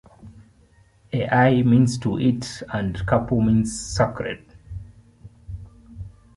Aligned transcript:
"Ai" 1.13 1.61
means 1.61 1.95
"to 1.99 2.17
eat" 2.19 2.63
and 2.73 3.05
"Kapu" 3.05 3.33
means 3.39 3.79
sacred. 3.79 4.43